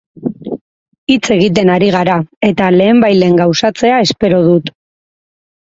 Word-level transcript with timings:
Hitz 1.15 1.29
egiten 1.35 1.73
ari 1.75 1.91
gara 1.97 2.17
eta 2.51 2.71
lehenbailehen 2.79 3.39
gauzatzea 3.45 4.05
espero 4.09 4.45
dut. 4.51 4.77